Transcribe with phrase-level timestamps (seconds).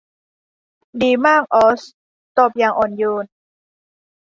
[1.01, 1.81] ดีมากออซ
[2.37, 3.25] ตอบอย่างอ่อนโยน